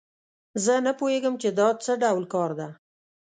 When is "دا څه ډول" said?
1.59-2.23